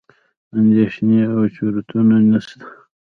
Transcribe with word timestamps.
اندېښنې 0.59 1.19
او 1.33 1.41
چورتونه 1.55 2.15
نسته. 2.29 2.65